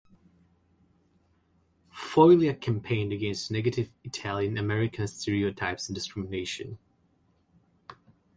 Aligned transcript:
Foglia 1.93 2.59
campaigned 2.59 3.13
against 3.13 3.51
negative 3.51 3.93
Italian 4.03 4.57
American 4.57 5.05
stereotypes 5.05 5.89
and 5.89 5.93
discrimination. 5.93 6.79